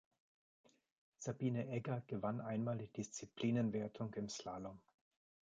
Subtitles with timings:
[1.19, 4.81] Sabine Egger gewann einmal die Disziplinenwertung im Slalom.